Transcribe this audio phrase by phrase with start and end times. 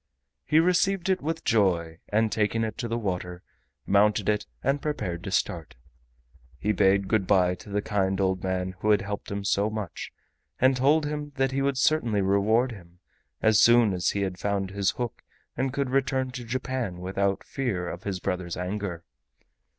[0.45, 3.43] He received it with joy, and taking it to the water,
[3.85, 5.75] mounted it, and prepared to start.
[6.57, 10.11] He bade good by to the kind old man who had helped him so much,
[10.59, 12.97] and told him that he would certainly reward him
[13.43, 15.21] as soon as he found his hook
[15.55, 19.03] and could return to Japan without fear of his brother's anger.